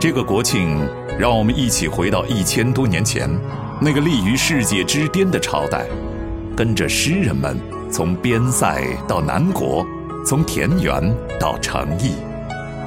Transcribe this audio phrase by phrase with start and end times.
[0.00, 0.78] 这个国庆，
[1.18, 3.28] 让我们一起回到一千多年前，
[3.80, 5.86] 那个立于世界之巅的朝代，
[6.56, 7.58] 跟着诗人们
[7.90, 9.84] 从边塞到南国，
[10.24, 12.12] 从田园到城邑。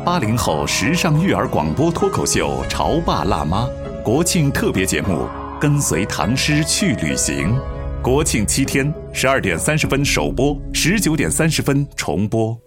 [0.06, 3.66] 八零后时尚育儿广播脱口秀《潮爸辣妈》
[4.04, 5.28] 国庆特别节目，
[5.60, 7.60] 跟随唐诗去旅行。
[8.02, 12.58] 国庆七天，十二点三十分首播，十九点三十分重播。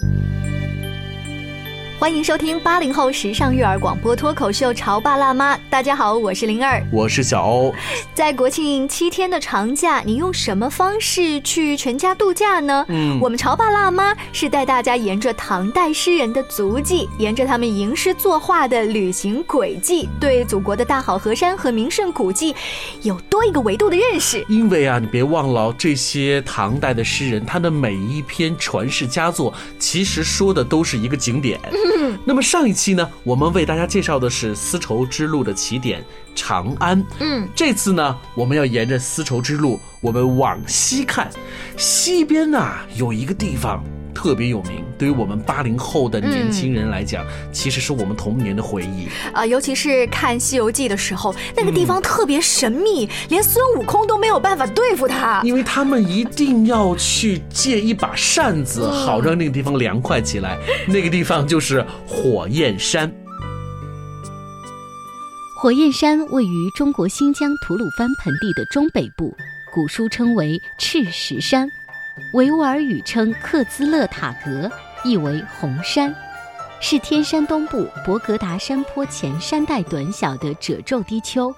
[2.05, 5.56] 欢迎收听八零后时尚育儿广播脱口秀《潮爸辣妈》。
[5.70, 7.74] 大家好，我是灵儿，我是小欧。
[8.12, 12.84] 在国庆七天的长假，你用什么方式去全家度假呢？
[12.91, 22.55] 嗯，我们潮爸辣妈是带大家沿着唐代诗人的足迹，沿着他们吟诗作画的旅行轨迹，对祖国的大好河山和名胜古迹
[23.00, 24.44] 有多一个维度的认识。
[24.50, 31.58] 因为啊，你别忘了这些唐代的诗人，他的每一篇传世佳作，其实说的都是一个景点。
[32.24, 37.05] 那么上一期呢，我们为大家介绍的是丝绸之路的起点长安。
[37.20, 41.30] 嗯，这次呢，我们要沿着丝绸之路，我们往西看，
[41.77, 43.82] 西边呢有一个地方。
[44.14, 49.44] 特别有名，对于我们八零后的年轻人来讲，其实是我们童年的回忆啊。
[49.44, 60.58] 尤其是看《西游记》的时候，那个地方特别神秘，连孙悟空都没有办法对付他，因为他们一定要去借一把扇子，好让那个地方凉快起来。
[60.88, 63.12] 那个地方就是火焰山。
[65.61, 69.34] 火焰山位于中国新疆吐鲁番盆地的中北部，
[69.72, 71.66] 古书称为赤石山。
[72.34, 74.70] 维吾尔语称克孜勒塔格，
[75.05, 76.15] 意为红山，
[76.81, 81.55] 是天山东部博格达山坡前山带短小的褶皱低丘，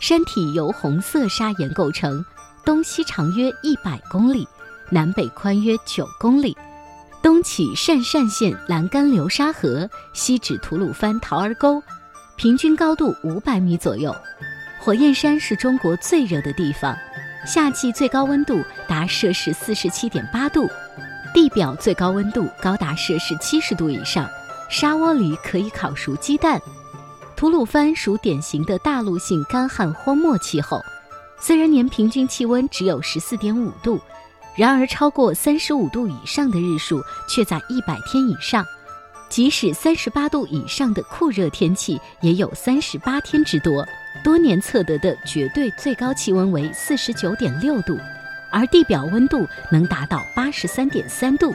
[0.00, 2.24] 山体由红色砂岩构成，
[2.64, 4.46] 东西长约一百公里，
[4.90, 6.56] 南北宽约九公里，
[7.22, 11.80] 东起鄯善县栏杆流沙河，西至吐鲁番桃儿沟，
[12.36, 14.14] 平均高度五百米左右。
[14.80, 16.96] 火焰山是中国最热的地方。
[17.44, 20.68] 夏季最高温度达摄氏四十七点八度，
[21.34, 24.28] 地表最高温度高达摄氏七十度以上，
[24.68, 26.60] 沙窝里可以烤熟鸡蛋。
[27.34, 30.80] 吐鲁番属典型的大陆性干旱荒漠气候，
[31.40, 33.98] 虽然年平均气温只有十四点五度，
[34.54, 38.64] 然而超过三十五度以上的日数却在一百天以上，
[39.28, 43.84] 即使三十八度以上的酷热天气也有三十八天之多。
[44.22, 47.98] 多年测得的绝对最高气温为四十九点六度，
[48.52, 51.54] 而地表温度能达到八十三点三度，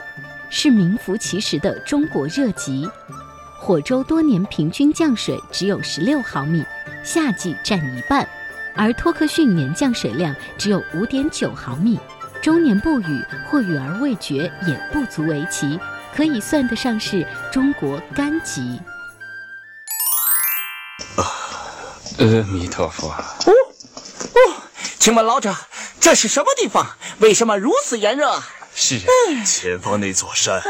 [0.50, 2.90] 是名副其实的中国热极。
[3.60, 6.64] 火州多年平均降水只有十六毫米，
[7.04, 8.28] 夏季占一半，
[8.74, 11.98] 而托克逊年降水量只有五点九毫米，
[12.42, 15.78] 终年不雨或雨而未绝也不足为奇，
[16.14, 18.80] 可以算得上是中国干极。
[22.18, 23.08] 阿弥陀佛。
[23.08, 23.52] 哦
[24.34, 24.62] 哦，
[24.98, 25.54] 请问老者，
[26.00, 26.96] 这是什么地方？
[27.18, 28.42] 为什么如此炎热？
[28.74, 29.00] 是
[29.44, 30.62] 前方那座山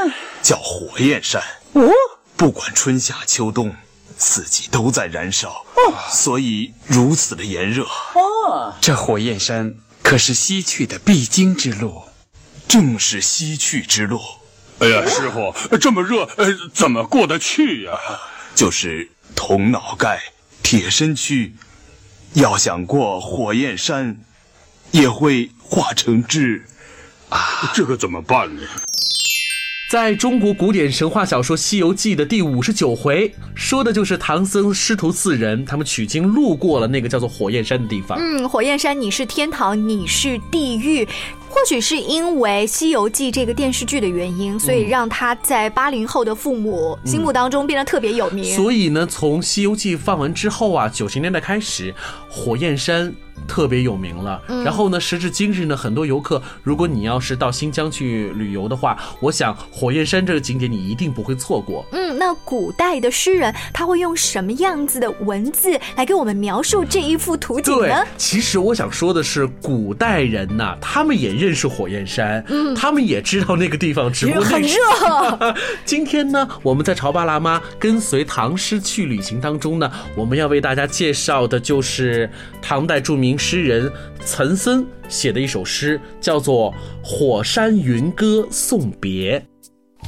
[0.42, 1.42] 叫火焰山。
[1.75, 1.90] 哦，
[2.36, 3.75] 不管春夏秋冬，
[4.16, 7.84] 四季都在燃烧，哦所以如此的炎热。
[7.84, 12.04] 哦，这火焰山可是西去的必经之路，
[12.66, 14.20] 正是西去之路。
[14.78, 17.92] 哎呀，师傅，这么热，呃，怎么过得去呀？
[18.54, 20.22] 就是铜脑盖。
[20.60, 21.56] 铁身躯，
[22.34, 24.20] 要想过火焰山，
[24.90, 26.64] 也会化成汁，
[27.29, 27.38] 啊，
[27.75, 28.62] 这可怎么办呢？
[29.90, 38.19] 在中国古典神话小说《西游记》的第五十九回，说的就是唐僧师徒四人，他们取经路过了那个叫做火焰山的地方。
[38.20, 41.08] 嗯，火焰山，你是天堂，你是地狱。
[41.49, 48.55] 或许是因为《西游记》这个电视剧的原因，所以让他在八零后的父母心目当中变得特别有名。
[48.55, 51.94] 所以呢，从《西游记》放完之后啊，九十年代开始，
[52.29, 53.14] 火焰山。
[53.46, 61.85] 特别有名了，然后呢，时至今日呢，很多游客，如果你要是到新疆去旅游的话，我想火焰山这个景点你一定不会错过。
[61.93, 68.05] 嗯，那古代的诗人他会用什么样子的文字来给我们描述这一幅图景呢？
[68.17, 74.79] 其实我想说的是，古代人呐，他们也认识火焰山，嗯，他们也知道那个地方，只不过很热。
[75.85, 82.31] 今天呢，我们在潮爸辣妈跟随唐诗去旅行当中呢，我们要为大家介绍的就是
[82.61, 83.27] 唐代著名。
[83.28, 83.92] 名诗人
[84.25, 86.72] 岑参写的一首诗，叫做
[87.04, 89.38] 《火山云歌送别》。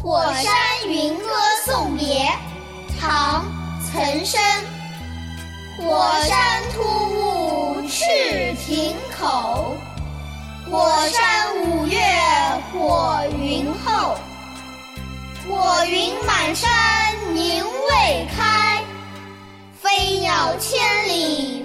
[0.01, 0.51] 火山
[0.89, 1.25] 云歌
[1.67, 2.27] 送别，
[2.99, 3.45] 唐·
[3.93, 4.41] 岑参。
[5.77, 6.83] 火山突
[7.13, 9.77] 兀赤亭口，
[10.71, 11.99] 火山五月
[12.73, 14.17] 火云后。
[15.47, 16.71] 火云满山
[17.35, 18.83] 凝未开，
[19.79, 21.65] 飞鸟千里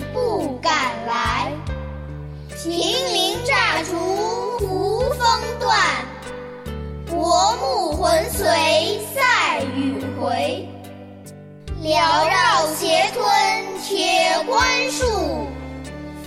[13.88, 14.04] 铁
[14.48, 15.48] 关树，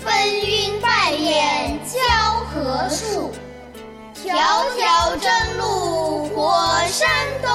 [0.00, 1.98] 纷纭败眼交
[2.44, 3.32] 河树。
[4.14, 4.30] 迢
[4.76, 6.54] 迢征路火
[6.86, 7.08] 山
[7.42, 7.50] 东，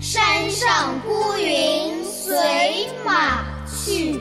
[0.00, 4.20] 山上孤云随马去。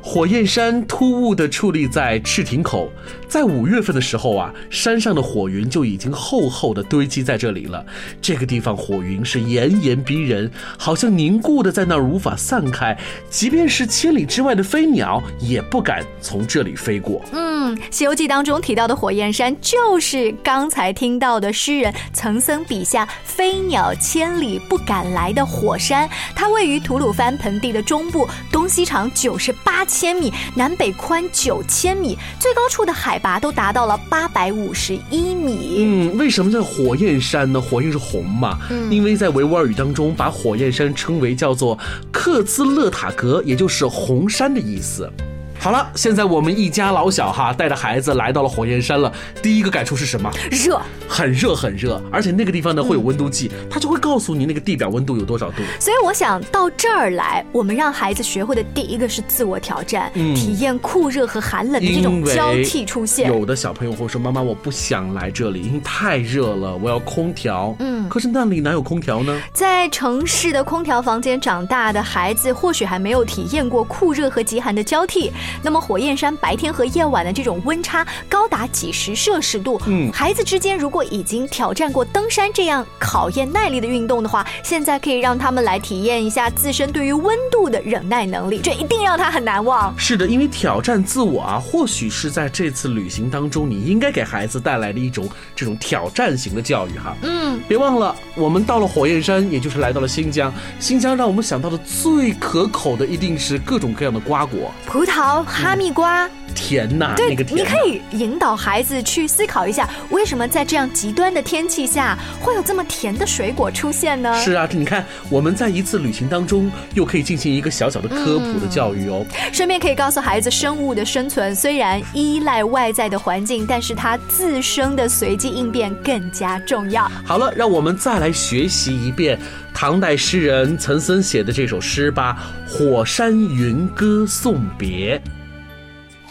[0.00, 2.88] 火焰山突兀地矗立在赤亭口，
[3.28, 7.84] 在五月份的时候啊，山上的火云就已经厚厚的堆积在这里了。
[8.22, 12.96] 这个地方火云是炎炎逼人，好像凝固的在那儿无法散开，
[13.28, 17.20] 即便是千里之外的飞鸟也不敢从这里飞过。
[17.32, 26.08] 嗯，《西游记》当中提到的火焰山，就是刚才听到的诗人岑参笔下“飞鸟千里不敢来”的火山。
[26.34, 29.78] 它位于吐鲁番盆地的中部，东西长九十八。
[29.88, 35.76] 千米，南北宽九千米，最高处的海拔都达到了八百五十一米。
[35.78, 37.60] 嗯，为什么叫火焰山呢？
[37.60, 38.58] 火焰是红嘛？
[38.70, 41.78] 嗯，因为在维吾尔语当中，把火焰山称为叫做
[42.12, 45.10] 克孜勒塔格，也就是红山的意思。
[45.60, 49.12] 好了，现在我们一家老小哈带着孩子来到了火焰山了。
[49.42, 50.30] 第一个感触是什么？
[50.50, 55.62] 热，很热很热，而且那个地方呢会有温度计，它就会告诉你那个地表温度有多少度。
[55.80, 63.28] 所以我想到这儿来，我们让孩子学会的第一个是自我挑战，体验酷热和寒冷的这种交替出现。
[63.28, 69.38] 有的小朋友会说：“妈妈，我不想来这里，因为太热了，我要空调。”嗯，可是那里哪有空调呢？
[69.52, 75.32] 在城市的空调房间长大的孩子，或许还没有体验过酷热和极寒的交替。
[75.62, 89.92] 那么火焰山白天和夜晚的这种温差高达几十摄氏度，嗯，孩子之间如果已经挑战过登山这样考验耐力的运动的话，现在可以让他们来体验一下自身对于温度的忍耐能力，这一定让他很难忘。
[89.98, 97.16] 是的，因为挑战自我啊，或许是在这次旅行当中，你应该给孩子带来的一种这种挑战型的教育哈。
[97.22, 105.37] 嗯，别忘了，我们到了火焰山，也就是来到了新疆，新疆让我们想到的最可口的一定是各种各样的瓜果，葡萄。
[105.42, 106.28] 哈密瓜。
[106.58, 114.34] 甜呐，对，你可以引导孩子去思考一下，为什么在这样极端的天气下会有这么甜的水果出现呢？
[114.42, 127.08] 是啊，你看我们在一次旅行当中又可以进行一个小小的科普的教育哦，顺便可以告诉孩子，生物的生存虽然依赖外在的环境，但是它自身的随机应变更加重要。
[127.24, 129.38] 好了，让我们再来学习一遍
[129.72, 132.36] 唐代诗人岑参写的这首诗吧，
[132.70, 135.16] 《火山云歌送别》。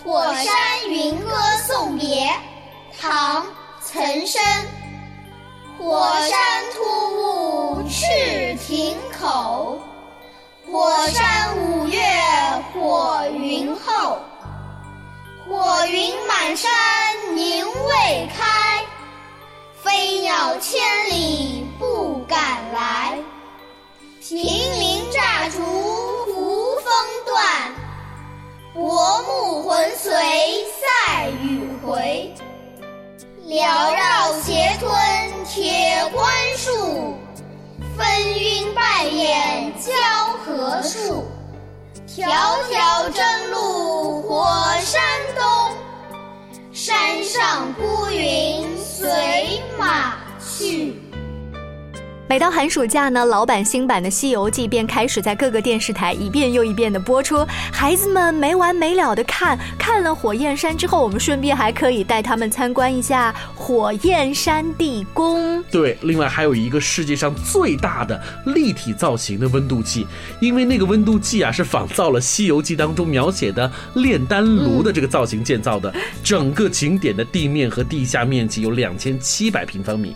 [0.08, 1.36] 火山云歌
[1.68, 2.32] 送别，
[2.98, 3.44] 唐·
[3.84, 4.66] 岑参。
[5.78, 9.78] 火山突兀赤亭口，
[10.72, 12.00] 火山五月
[12.72, 14.18] 火云后。
[15.46, 16.72] 火云满山
[17.36, 18.86] 凝未开，
[29.28, 32.34] 暮魂随赛羽回，
[33.46, 33.58] 缭
[33.94, 34.90] 绕斜吞
[35.44, 37.18] 铁关树，
[37.98, 39.92] 纷纭败眼交
[40.46, 41.26] 河树。
[42.08, 42.24] 迢
[42.72, 44.48] 迢征路火
[44.80, 45.02] 山
[45.36, 45.76] 东，
[46.72, 51.02] 山上孤云随马去。
[52.30, 57.38] 每到寒暑假呢，老版新版的《西游记》便开始在各个电视台一遍又一遍的播出，
[57.72, 59.58] 孩子们没完没了的看。
[59.80, 65.64] 看了火焰山之后，我们顺便还可以带他们参观一下火焰山地宫。
[65.72, 70.06] 对，另外还有一个世界上最大的立体造型的温度计，
[70.42, 75.94] 因为那个温度计啊是仿造了《西游记》当中描写的炼丹炉的这个造型建造的。
[76.22, 80.14] 整个景点的地面和地下面积有两千七百平方米，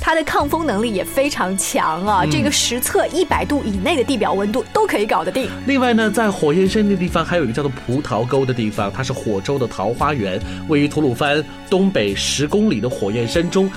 [0.00, 1.43] 它的抗风能力也非常。
[1.44, 2.24] 常强啊！
[2.24, 5.50] 这个实测一百度以内的地表温度都可以搞得定。
[5.66, 13.70] 另外呢，在火焰山那地方还有一个叫做葡萄沟的地方，它是火州的桃花源，位于吐鲁番东北十公里的火焰山中。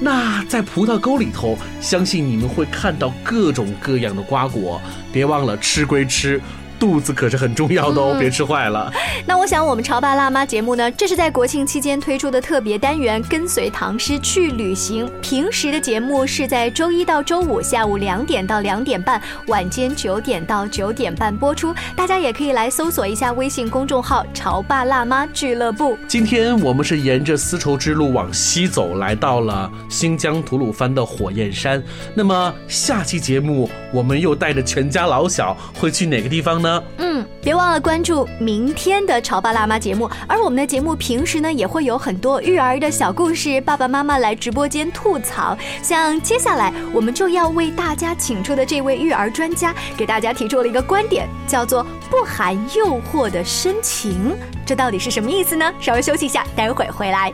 [0.00, 4.80] 那在葡萄沟里头，相信你们会看到各种各样的瓜果。
[5.12, 6.40] 别忘了吃归吃。
[6.78, 8.92] 肚子可是很重要的哦，别吃坏了。
[9.26, 15.10] 那我想，我们潮爸辣妈节目呢，这是在国庆期间推出的特别单元，跟随唐诗去旅行。
[15.20, 21.74] 平时的节目是在周一到周五下午两点到两点半，晚间九点到九点半播出。
[21.96, 25.98] 大家也可以来搜索一下微信公众号“潮爸辣妈俱乐部”。
[26.06, 31.82] 今天我们是沿着丝绸之路往西走，来到了新疆吐鲁番的火焰山。
[32.14, 36.67] 那么下期节目，我们又带着全家老小会去哪个地方呢？
[36.98, 40.10] 嗯，别忘了关注明天的潮爸辣妈节目。
[40.26, 45.56] 而我们的节目平时呢，也会有很多育儿的小故事，爸爸妈妈来直播间吐槽。
[45.82, 54.36] 像接下来我们就要为大家请出的这位育儿专家，给大家提出了一个观点，叫做“不含诱惑的深情”。
[54.66, 55.72] 这到底是什么意思呢？
[55.80, 57.32] 稍微休息一下，待会儿回来。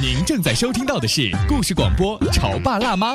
[0.00, 3.14] 您正在收听到的是故事广播《潮爸辣妈》。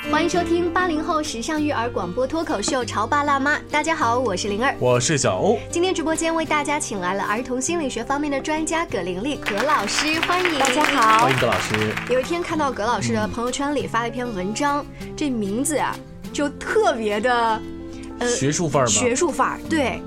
[0.00, 3.58] 欢迎收听八零后时尚育儿广播脱口秀《潮爸辣妈》。
[3.70, 5.58] 大家好，我是灵儿，我是小欧。
[5.70, 11.94] 今天直播间为大家请来了儿童心理学方面的专家葛玲丽葛老师，欢迎大家好，欢迎葛老师。
[12.08, 14.84] 有一天看到葛老师的朋友圈里发了一篇文章，
[15.14, 15.94] 这名字啊
[16.32, 17.60] 就特别的，
[18.18, 18.90] 呃，学术范儿吗？
[18.90, 20.00] 学术范儿，对。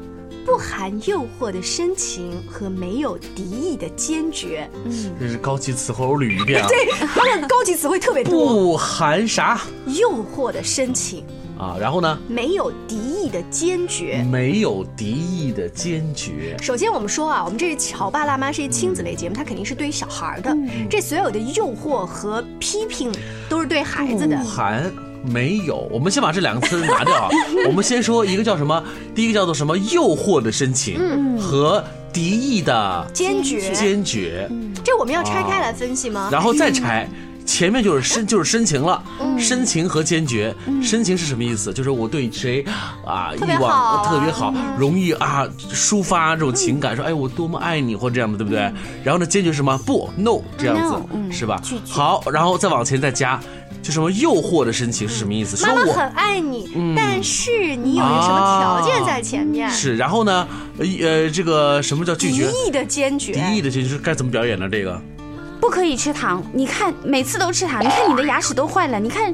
[0.46, 6.68] 不含诱惑的深情和没有敌意的坚决，嗯，这是高级词汇，我捋一遍啊。
[6.70, 8.54] 对，他的高级词汇特别多。
[8.54, 9.60] 不含啥？
[9.88, 11.26] 诱惑的深情
[11.58, 12.20] 啊，然后呢？
[12.28, 16.56] 没有敌意的坚决，没有敌意的坚决。
[16.62, 20.56] 首先，我们说啊，我们这是乔爸辣妈是一亲子类节目，它肯定是对于小孩的。
[20.88, 23.12] 这所有的诱惑和批评
[23.50, 24.38] 都是对孩子的。
[24.38, 24.94] 不含。
[25.28, 27.30] 没有，我们先把这两个词拿掉啊。
[27.68, 28.84] 我们先说一个叫什么？
[29.14, 29.78] 第一个叫做什么？
[29.78, 33.72] 诱惑的深情和敌意的坚决。
[33.72, 34.50] 坚决，
[34.84, 36.30] 这我们要拆开来分析吗？
[36.32, 37.08] 然后再拆，
[37.46, 39.04] 前面就是深，就是深情了。
[39.38, 41.74] 深情和坚决，深情是什么意思？
[41.74, 42.64] 就是我对谁
[43.06, 48.60] 啊，欲望特别好，容易啊抒发这种情感，说哎我多么爱你或这样的，对不对？
[49.04, 49.78] 然后呢，坚决什么？
[49.86, 51.62] 不，no 这样子，是吧？
[51.88, 53.40] 好，然后再往前再加。
[53.86, 55.64] 就什么诱惑的深情是什么意思？
[55.64, 59.70] 妈妈很爱你，但是你有一个什么条件在前面？
[59.70, 60.48] 是，然后呢？
[60.80, 62.48] 呃，这个什么叫拒绝？
[62.48, 63.34] 敌意的坚决。
[63.34, 64.68] 敌意的坚决是该怎么表演呢？
[64.68, 65.00] 这个
[65.62, 66.44] 不可以吃糖。
[66.52, 69.00] 你看，每次都吃糖，你看你的牙齿都坏了。
[69.00, 69.32] 你看。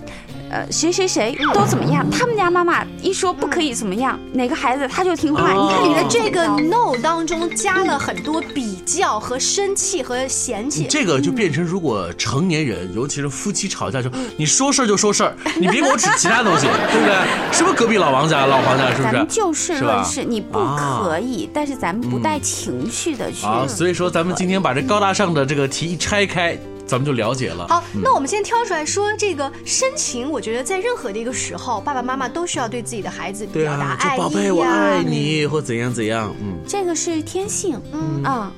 [0.52, 2.06] 呃，谁谁谁都怎么样？
[2.12, 5.54] 他们家妈妈一说不可以怎么样，哪个孩子他就听话。
[5.54, 10.86] 你看你的这个 no 当中加了很多比较和生气和嫌弃。
[10.90, 17.16] 这个就变成如果成年人，尤其是夫妻吵架，就你说事儿就说事儿，你别给我指其他东西，对不对？
[17.54, 18.90] 是不是隔壁老王家、老黄家？
[18.90, 19.04] 是不是？
[19.04, 23.46] 咱们就事论事，你不可以，但是咱们不带情绪的去。
[23.46, 26.58] 啊，所以说咱们今天把这高大上的这个题一拆开。
[26.92, 27.66] 咱们就了解了。
[27.70, 30.30] 好，那我们先挑出来说这个深情。
[30.30, 36.36] 我觉得在任何的一个时候，爸爸妈妈都需要对自己的孩子表达爱意宝贝，我爱你，或怎样怎样。
[36.42, 37.80] 嗯，这个是天性。
[37.94, 38.52] 嗯啊，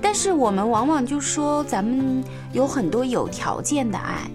[0.00, 2.24] 但是我们往往就说咱们
[2.54, 4.30] 有很多有条件的爱。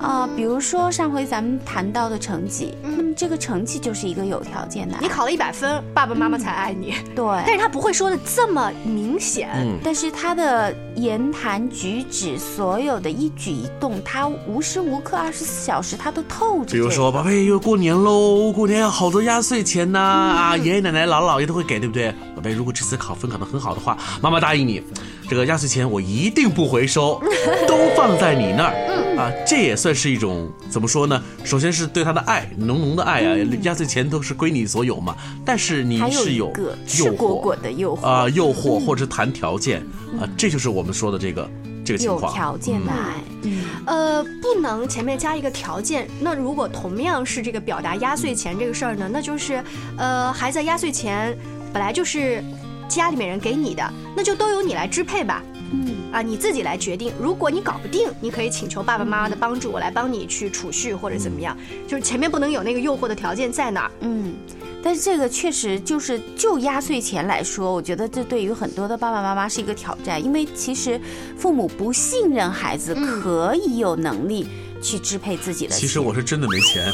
[0.00, 4.96] 啊、比如说上回咱们谈到的成绩，那么这个成绩就是一个有条件的。
[5.00, 6.94] 你考了一百分，爸爸妈妈才爱你。
[7.14, 9.50] 对，但是他不会说的这么明显。
[9.54, 22.10] 嗯但是他的言谈举止，所有的一举一动，他无时无刻二十四小时他都透着、比如说，宝贝，又过年喽，过年要好多压岁钱呐、啊，爷爷奶奶、姥姥姥爷都会给，对不对？
[22.34, 24.82] 宝贝，如果这次考分考得很好的话，妈妈答应你，
[25.30, 27.22] 这个压岁钱我一定不回收，
[27.68, 28.74] 都放在你那儿。
[29.16, 31.22] 啊，这也算是一种怎么说呢？
[31.44, 35.14] 首先是对他的爱，浓浓的爱啊，压岁钱都是归你所有嘛。
[35.44, 39.80] 但是你是有个诱惑果的诱惑啊，诱惑或者谈条件
[40.20, 41.48] 啊，这就是我们说的这个
[41.84, 42.32] 这个情有况。
[42.34, 43.22] 条件的爱。
[43.42, 46.08] 嗯，呃，不能前面加一个条件。
[46.18, 49.62] 那如果同样是这个表达压岁钱这个事儿呢，那就是，
[49.96, 51.38] 呃，孩子压岁钱
[51.72, 52.42] 本来就是
[52.90, 55.42] 家里面人给你的，那就都由你来支配吧。
[55.72, 57.12] 嗯啊，你自己来决定。
[57.20, 61.56] 如果你搞不定，你可以请求爸爸妈妈的帮助，我来帮你去储蓄或者怎么样。
[61.86, 63.90] 就是前面不能有那个诱惑的条件在那儿。
[64.00, 64.34] 嗯，
[64.82, 71.00] 但是这个确实就是就压岁钱来说，我觉得这对于很多的爸爸妈妈是一个挑战，因为其实
[71.38, 74.48] 父母不信任孩子可以有能力
[74.82, 75.74] 去支配自己的。
[75.74, 76.92] 其实我是真的没钱，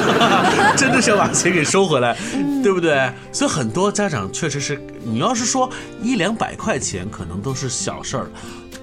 [0.76, 2.16] 真的是要把钱给收回来，
[2.62, 3.12] 对不对？
[3.32, 5.70] 所以很多家长确实是，你要是说
[6.02, 8.30] 一两百块钱，可能都是小事儿。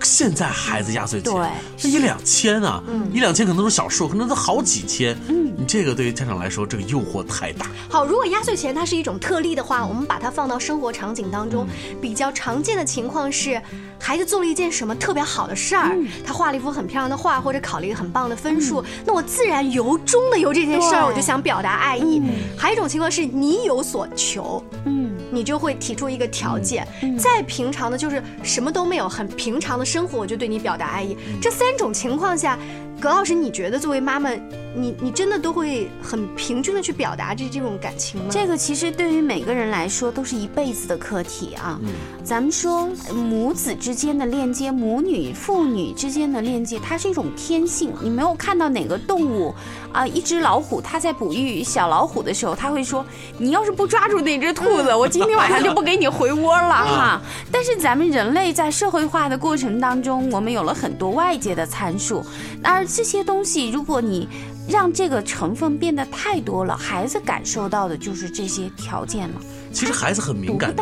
[0.02, 1.48] 现在孩子压岁钱对。
[1.78, 2.84] 是一两千啊，
[3.14, 5.18] 一两千可能都是小数，可能都好几千。
[5.28, 7.68] 嗯，你这个对于家长来说，这个诱惑太大。
[7.90, 11.68] 好，如果压岁钱它是一种特例的话，我们把它放到生活场景当中，
[12.02, 13.62] 比较常见的情况是，
[14.00, 22.22] 孩子做了一件什么特别好的事儿，他画了一幅很漂亮的画，或者考了一个很棒的分数，那我自然由衷的由这件事儿，我就想表达爱意。
[22.58, 25.04] 还有一种情况是你有所求，嗯，
[25.36, 26.88] 你就会提出一个条件。
[27.20, 31.18] 再平常的就是什么都没有，很平常的生活，我就对你表达爱意。
[31.42, 32.58] 这三种情况下，
[33.00, 34.30] 葛老师，你觉得作为妈妈，
[34.74, 38.28] 你你真的都会很平均的去表达这这种感情吗？
[38.30, 41.80] 这个其实对于每个人来说都是一辈子的课题啊。
[41.84, 41.90] 嗯
[42.25, 47.94] 咱们说母子之间的链接，母女、父女之间的链接，它是一种天性。
[48.02, 49.54] 你没有看到哪个动物
[49.94, 53.05] 啊，一只老虎，它在哺育小老虎的时候，它会说
[53.38, 62.25] ：“你要是不抓住那只兔子，我今天晚上就不给你回窝了哈。”但是咱们人类在社会化的过程当中，我们有了很多外界的参数，
[62.64, 64.27] 而这些东西，如果你
[64.67, 69.41] 让这个成分变得太多了，孩子感受到的就是这些条件了。
[69.71, 70.74] 其实孩子很敏感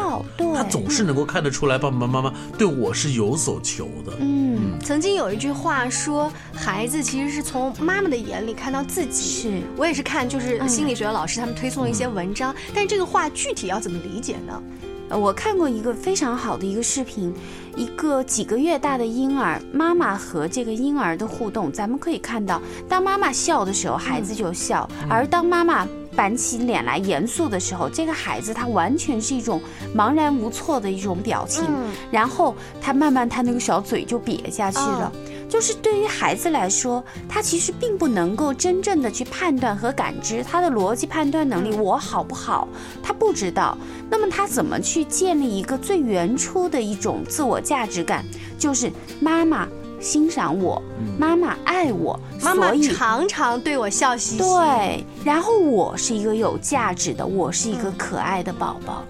[0.56, 4.14] 他总是能够看得出来，爸爸妈妈对我是有所求的。
[4.20, 9.24] 嗯，曾经有一句话说，孩子其实是从妈妈的眼里看到自己。
[9.24, 14.62] 是我也是看，就是心理学的老师他们推送了一些文章，但这个话具体要怎么理解呢？
[15.10, 17.34] 呃我看过一个非常好的一个视频，
[17.76, 29.62] 一个几个月大的婴儿，妈妈和这个婴儿的互动，咱们可以看到，当妈妈笑的时候，孩子就笑；而当妈妈板起脸来严肃的时候，这个孩子他完全是一种
[29.96, 35.12] 茫然无措的一种表情，嗯然后他慢慢他那个小嘴就瘪下去了。
[35.54, 42.68] 就是对于孩子来说，他其实并不能够真正的去判断和感知他的逻辑判断能力，我好不好，
[43.04, 43.78] 他不知道。
[44.10, 48.26] 那么他怎么去建立一个最原初的一种自我价值感？
[48.58, 49.68] 就是妈妈
[50.02, 50.82] 欣赏我，
[51.20, 54.40] 妈妈爱我，妈妈常常对我笑嘻嘻。
[54.40, 59.04] 对，然后我是一个有价值的，我是一个可爱的宝宝。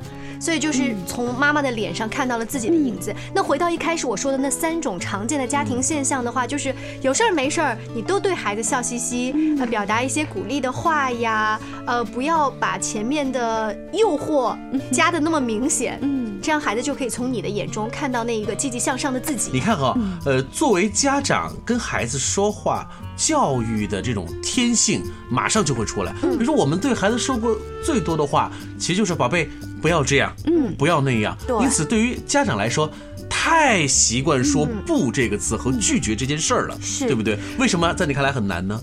[0.44, 3.16] 所以就是从妈妈的脸上看到了自己的影子。
[3.34, 14.54] 那回到一开始我说的那三种常见的家庭现象的话，就是有事儿没事儿你都对孩子笑嘻嘻，呃，表达一些鼓励的话呀，呃，不要把前面的诱惑
[14.92, 19.50] 加的那么明显，嗯，这样孩子就可以从你的眼中看到那一个积极向上的自己。
[19.54, 26.12] 你看哈、呃，作为家长跟孩子说话教育的这种天性，马上就会出来。
[26.22, 29.48] 比如说，我们对孩子说过最多的话，其实就是“宝贝，
[29.84, 31.38] 不要这样，嗯不要那样”。
[31.46, 32.90] 对因此，对于家长来说，
[33.30, 37.38] 太习惯说“不”这个字和拒绝这件事儿了，是对不对？
[37.60, 38.80] 为什么在你看来很难呢？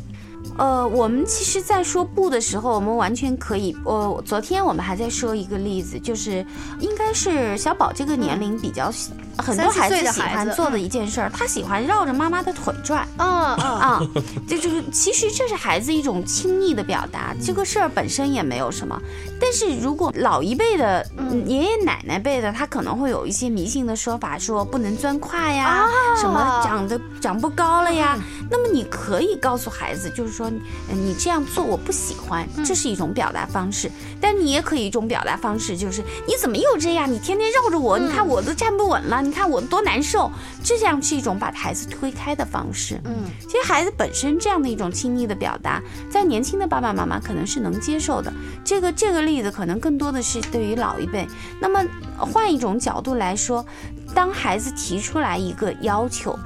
[0.58, 3.74] 呃，我们其实，在说不的时候，我们完全可以。
[3.84, 6.44] 呃，昨天我们还在说一个例子，就是
[6.80, 13.07] 应该是小宝这个年龄比较喜，很多孩子喜欢做的一件事儿，他喜欢绕着妈妈的腿转。
[13.18, 14.00] 嗯嗯啊，
[14.46, 19.00] 这就是其实这是孩子一种亲昵的表达，这个事儿本身也没有什么。
[19.40, 28.18] 但是如果老一辈的、嗯爷爷奶奶辈的，他可能会有一些迷信的说法，说不能钻胯呀，什么长得长不高了呀。
[28.50, 30.46] 那么你可以告诉孩子，就是说
[30.88, 33.90] 呃你这样做我不喜欢，这是一种表达方式。
[34.20, 37.11] 但你也可以一种表达方式，就是你怎么又这样？
[37.11, 40.28] 你天天绕着我，你看我都站不稳了，你你看我多难受，
[40.60, 43.00] 这样是一种把孩子推开的方式。
[43.04, 48.32] 嗯，其实孩子本身这样的一种亲密的表达，在年轻的爸爸妈妈可能是能接受的。
[48.64, 51.28] 这个这个例子可能更多的是对于老一辈。
[51.60, 51.80] 那么
[52.18, 53.64] 换一种角度来说，
[54.12, 56.36] 当孩子提出来一个要求，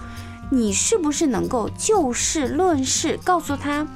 [0.51, 3.87] 你是不是能够就事论事，告诉他，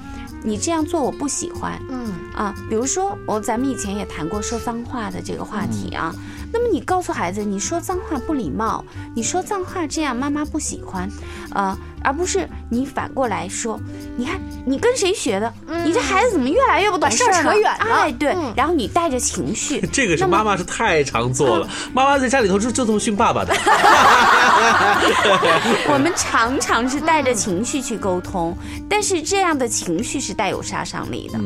[0.43, 1.79] 你这样做我不喜欢。
[1.91, 6.11] 嗯啊，比如说我咱们以前也谈过说脏话的这个话题啊。
[6.53, 8.85] 那么你告诉孩子，你说脏话不礼貌，
[9.15, 11.09] 你说脏话这样妈妈不喜欢，
[11.55, 13.79] 呃，而不是你反过来说，
[14.17, 15.53] 你看你跟谁学的？
[15.85, 19.81] 你这孩子怎么越来越不懂事儿了扯远了哎，对嗯，然后你带着情绪。
[19.93, 23.55] 这个是妈妈是太常做了，妈妈在家里头就就这么训爸爸的。
[25.91, 28.57] 我们常常是带着情绪去沟通，
[28.89, 31.39] 但是这样的情绪是带有杀伤力的。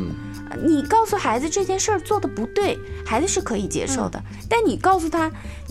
[0.62, 4.22] 你告诉孩子这件事儿做的不对，孩子是可以接受的。
[4.48, 5.30] 但你告诉他，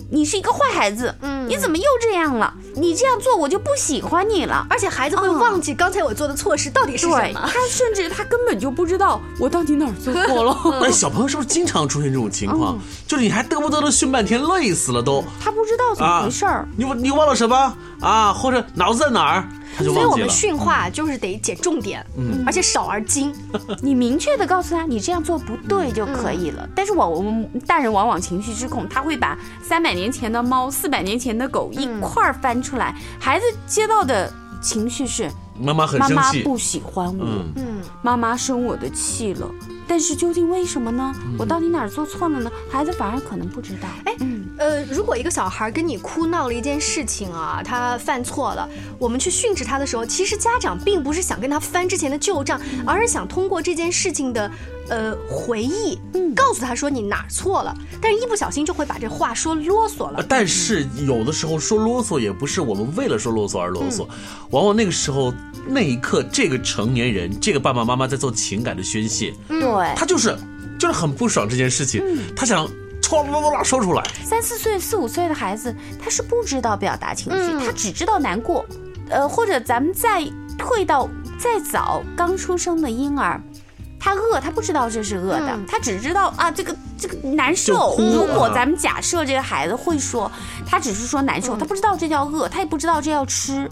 [0.09, 2.53] 你是一个坏孩子，嗯你怎么又这样了？
[2.75, 4.65] 你这样做我就不喜欢你了。
[4.69, 7.41] 而且孩子会忘记刚才我做的错事到底是什对么。
[7.51, 10.57] 他甚至他根本就不知道我到底哪儿做错了。
[10.85, 12.75] 哎，小朋友是不是经常出现这种情况？
[12.77, 15.21] 嗯就是你还嘚啵嘚的训半天，累死了都。
[15.43, 16.65] 他不知道怎么回事儿。
[16.77, 18.31] 你你忘了什么啊？
[18.31, 19.49] 或者脑子在哪儿？
[19.81, 20.29] 他就所以我们。
[20.29, 23.33] 训话就是得捡重点，嗯而且少而精。
[23.81, 26.67] 你明确的告诉他，你这样做不对就可以了。
[26.75, 36.37] 但是我我们大人往往情绪失控，他会把三百年前的猫、四百年前的狗一块儿翻出来，孩子接到的情绪是妈妈很妈生气。
[36.39, 39.49] 妈不喜欢我，嗯嗯，妈妈生我的气了。
[39.87, 41.13] 但是究竟为什么呢？
[41.37, 42.49] 我到底哪儿做错了呢？
[42.69, 43.89] 孩子反而可能不知道。
[44.05, 44.15] 哎，
[44.61, 48.69] 呃，如果一个小孩跟你哭闹了一件事情啊，他犯错了，
[48.99, 54.51] 我们去训斥他的时候，其实家长并不是想跟他翻之前的旧账，而是想通过这件事情的
[54.87, 55.97] 呃回忆，
[56.35, 57.75] 告诉他说你哪儿错了。
[57.99, 60.19] 但是一不小心就会把这话说啰嗦了。
[60.19, 60.25] 呃。
[60.29, 64.09] 但是有的时候说啰嗦也不是我们为了说啰嗦而啰嗦，嗯。
[64.51, 65.33] 往往那个时候
[65.67, 70.37] 那一刻，这个成年人，这个爸爸妈妈在做情感的宣泄，对，他就是
[70.77, 72.19] 就是很不爽这件事情，嗯。
[72.35, 72.69] 他想
[73.11, 74.01] 唰啦啦啦说出来。
[74.23, 78.65] 三四岁、四五岁的孩子，他是不知道表达情绪，嗯他只知道难过。
[79.09, 80.23] 呃，或者咱们再
[80.57, 83.41] 退到再早刚出生的婴儿，
[83.99, 87.97] 他饿，他不知道这是饿的，嗯他只知道啊这个这个难受。
[87.97, 90.31] 如果啊咱们假设这个孩子会说，
[90.65, 93.69] 他只是说难受，他不知道这叫饿，他也不知道这叫吃。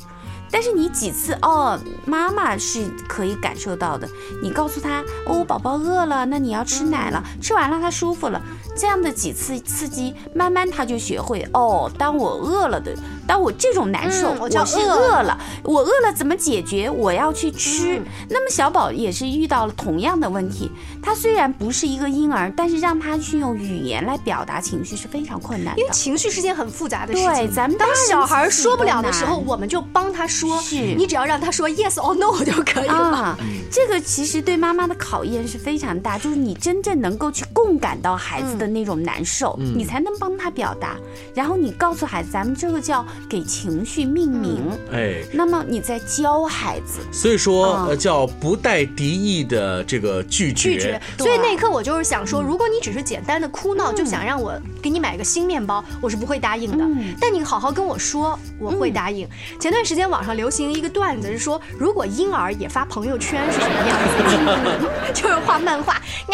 [0.51, 4.07] 但是你几次哦，妈妈是可以感受到的。
[4.41, 8.41] 你告诉他哦，宝宝饿了，那你要吃奶了，吃完了他舒服了。
[8.75, 12.95] 这样的几次刺激，慢慢他就学会哦，当我饿了的，
[13.29, 16.89] 当我这种难受，嗯我叫是饿饿了，我饿了怎么解决？
[16.89, 18.01] 我要去吃。
[18.27, 25.93] 那么小宝也是遇到了同样的问题，他虽然不是一个婴儿，但是让他去用语言来表达情绪是非常困难的因为。
[25.93, 27.33] 情绪是件很复杂的事情。
[27.35, 30.59] 对咱们当小孩说不了的时候，我们就帮他说。
[30.59, 32.95] 是你只要让他说 yes or no 就可以了。
[32.95, 33.37] 啊，
[33.71, 40.95] 这个其实对妈妈的考验是非常大，就是你真正能够去共感到孩子的那种难受，嗯你才能帮他表达。
[41.36, 44.62] 然后你告诉孩子，咱们这个叫给情绪命名。
[44.93, 50.69] 哎，那么你在教孩子，所以说叫不带敌意的这个拒绝。
[50.69, 56.86] 拒绝，所以那一刻我就是想说，如果你只是简单的哭闹，就想让我给你买个新面包，我是不会答应的。
[56.86, 59.28] 嗯但你好好跟我说，我会答应。
[59.60, 65.12] 前段时间网上流行一个段子，是说如果婴儿也发朋友圈是什么样子？
[65.13, 66.02] 就是画漫画！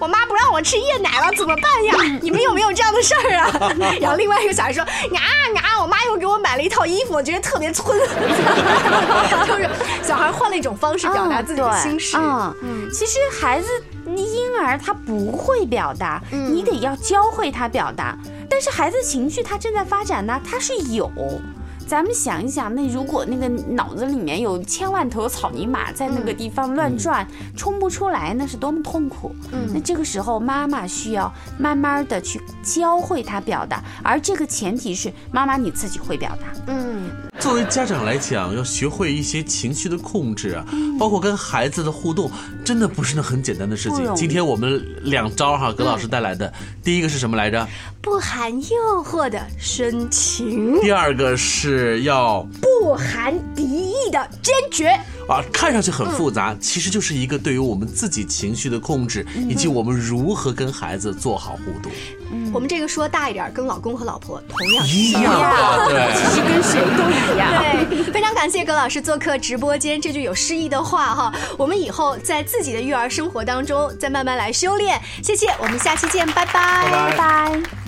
[0.00, 1.94] 我妈不让我吃夜奶了，怎么办呀？
[2.22, 3.72] 你们有没有这样的事儿啊？
[4.00, 4.88] 然后另外一个小孩说，啊
[5.62, 5.80] 啊！
[5.80, 7.98] 我妈又给我买了一套衣服，我觉得特别村，
[9.46, 9.68] 就是
[10.02, 12.16] 小孩换了一种方式表达自己的心事。
[12.16, 13.68] 嗯，嗯其实孩子
[14.06, 18.16] 婴儿他不会表达，嗯你得要教会他表达。
[18.50, 21.10] 但是孩子情绪他正在发展呢，他是有。
[21.88, 29.34] 咱们想一想，那如果那个脑子里面有千万头草泥马在那个地方乱转，冲不出来，那是多么痛苦。
[29.52, 36.60] 嗯那这个时候，妈妈需要慢慢的去教会他表达，而这个前提是妈妈你自己会表达。
[36.66, 40.66] 嗯，作为家长来讲，要学会一些情绪的控制啊，
[40.98, 42.30] 包括跟孩子的互动，
[42.66, 44.14] 真的不是那很简单的事情。
[44.14, 46.52] 今天我们两招哈，葛老师带来的，
[46.84, 47.66] 第一个是什么来着？
[48.02, 54.88] 不含诱惑的深情，第二个是要不含敌意的坚决。
[55.28, 61.92] 啊，看上去很复杂，其实就是一个对于我们自己情绪的控制，以及我们如何跟孩子做好互动。
[62.50, 65.22] 我们这个说大一点，跟老公和老婆同样一样
[65.86, 67.62] 对其实跟谁都一样。
[67.62, 74.98] 对，非常感谢葛老师做客直播间，这句有诗意的话哈，我们以后在自己的育儿生活当中再慢慢来修炼。
[75.22, 77.87] 谢谢，我们下期见，拜拜，拜拜拜。